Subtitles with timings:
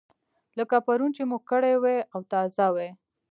[0.57, 2.89] لکه پرون چې مو کړې وي او تازه وي.